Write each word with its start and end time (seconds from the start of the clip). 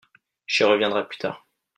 J’y 0.47 0.63
reviendrai 0.65 1.07
plus 1.07 1.19
tard. 1.19 1.45